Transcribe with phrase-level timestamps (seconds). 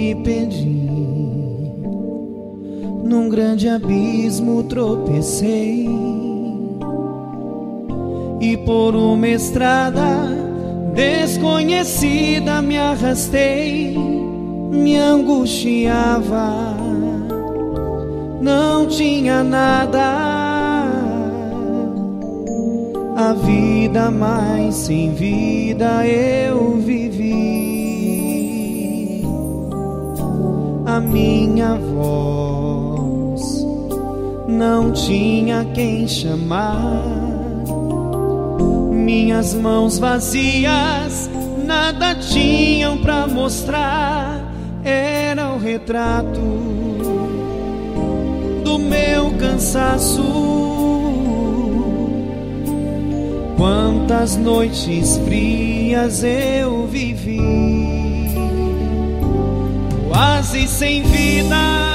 [0.00, 0.88] me perdi.
[3.04, 5.86] Num grande abismo tropecei.
[8.40, 10.28] E por uma estrada
[10.94, 13.94] desconhecida me arrastei,
[14.70, 16.74] me angustiava.
[18.40, 20.00] Não tinha nada
[23.16, 27.69] a vida, mas sem vida eu vivi.
[31.00, 33.42] Minha voz
[34.48, 37.02] não tinha quem chamar.
[38.92, 41.30] Minhas mãos vazias
[41.64, 44.40] nada tinham para mostrar.
[44.84, 46.40] Era o retrato
[48.64, 50.60] do meu cansaço
[53.60, 57.38] Quantas noites frias eu vivi,
[60.10, 61.89] quase sem vida,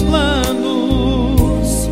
[0.00, 1.88] planos,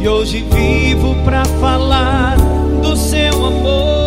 [0.00, 2.36] e hoje vivo para falar
[2.82, 3.97] do seu amor.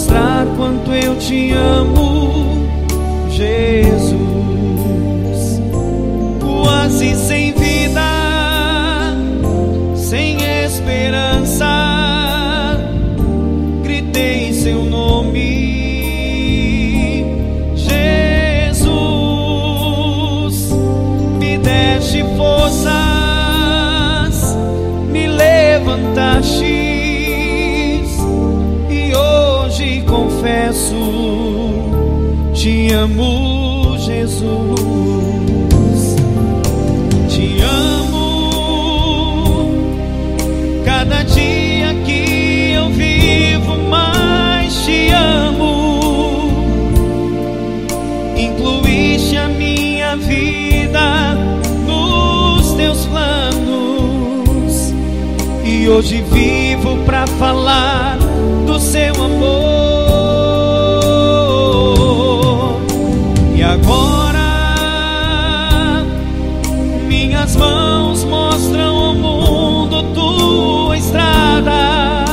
[0.00, 2.66] Mostrar quanto eu te amo,
[3.28, 4.10] Jesus
[6.40, 8.00] quase sem vida,
[9.94, 11.66] sem esperança.
[13.82, 15.36] Gritei seu nome,
[17.76, 18.80] Jesus,
[21.38, 22.94] me deste forças,
[25.12, 26.29] me levantaste
[32.54, 34.90] te amo, Jesus.
[40.84, 46.50] cada dia que eu vivo, mais te amo.
[48.36, 51.34] Incluíste a minha vida
[51.86, 54.92] nos teus planos,
[55.64, 57.19] e hoje vivo para
[67.50, 72.24] minhas mãos mostram ao mundo tua estrada.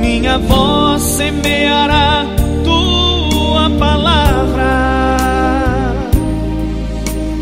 [0.00, 2.26] Minha voz semeará
[2.64, 4.72] tua palavra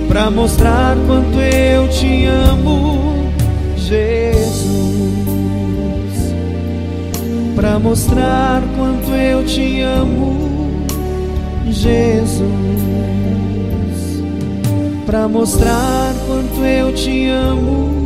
[0.08, 3.32] para mostrar quanto eu te amo,
[3.76, 4.70] Jesus.
[7.56, 10.84] Para mostrar quanto eu te amo,
[11.66, 13.19] Jesus
[15.10, 17.99] para mostrar quanto eu te amo,